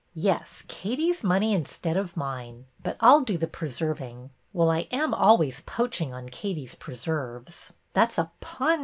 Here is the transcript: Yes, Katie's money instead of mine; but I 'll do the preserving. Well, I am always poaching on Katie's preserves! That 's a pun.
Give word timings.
Yes, 0.15 0.63
Katie's 0.67 1.23
money 1.23 1.53
instead 1.53 1.95
of 1.95 2.17
mine; 2.17 2.65
but 2.81 2.97
I 3.01 3.11
'll 3.11 3.21
do 3.21 3.37
the 3.37 3.45
preserving. 3.45 4.31
Well, 4.51 4.71
I 4.71 4.87
am 4.91 5.13
always 5.13 5.59
poaching 5.59 6.11
on 6.11 6.27
Katie's 6.29 6.73
preserves! 6.73 7.71
That 7.93 8.11
's 8.11 8.17
a 8.17 8.31
pun. 8.39 8.79